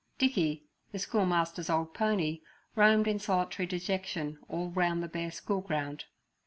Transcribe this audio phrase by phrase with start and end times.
[0.17, 2.41] Dickey, the schoolmaster's old pony,
[2.75, 6.05] roamed in solitary dejection all round the bare school ground.